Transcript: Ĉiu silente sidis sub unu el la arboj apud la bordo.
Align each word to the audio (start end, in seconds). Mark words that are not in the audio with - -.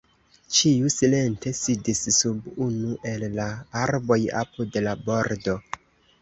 Ĉiu 0.59 0.87
silente 0.93 1.51
sidis 1.57 2.01
sub 2.15 2.47
unu 2.69 2.95
el 3.11 3.27
la 3.35 3.45
arboj 3.83 4.19
apud 4.41 4.81
la 4.89 4.97
bordo. 5.11 5.57